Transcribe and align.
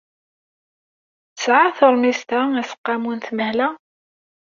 Tesɛa 1.35 1.67
teṛmist-a 1.77 2.39
aseqqamu 2.61 3.11
n 3.15 3.19
tmehla? 3.25 3.67